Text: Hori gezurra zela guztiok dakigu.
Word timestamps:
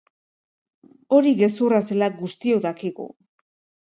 Hori 1.17 1.33
gezurra 1.41 1.81
zela 1.91 2.09
guztiok 2.23 2.65
dakigu. 2.67 3.11